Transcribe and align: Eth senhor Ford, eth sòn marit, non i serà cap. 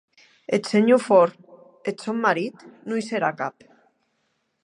Eth 0.55 0.69
senhor 0.75 1.01
Ford, 1.07 1.35
eth 1.91 2.07
sòn 2.07 2.23
marit, 2.23 2.65
non 2.89 3.03
i 3.05 3.07
serà 3.11 3.33
cap. 3.43 3.69